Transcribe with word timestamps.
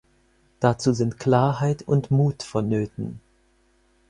Dazu 0.59 0.93
sind 0.93 1.19
Klarheit 1.19 1.83
und 1.83 2.09
Mut 2.09 2.41
vonnöten. 2.41 3.21